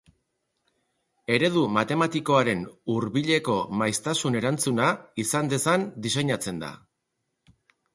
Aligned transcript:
Eredu 1.35 1.65
matematikoaren 1.75 2.65
hurbileko 2.95 3.61
maiztasun-erantzuna 3.85 4.93
izan 5.27 5.57
dezan 5.57 5.91
diseinatzen 6.09 6.69
da. 6.69 6.77